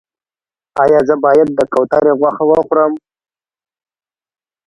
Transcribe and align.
ایا 0.83 0.99
زه 1.07 1.15
باید 1.25 1.49
د 1.53 1.59
کوترې 1.73 2.13
غوښه 2.19 2.43
وخورم؟ 2.51 2.93